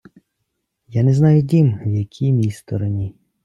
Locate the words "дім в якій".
1.51-2.31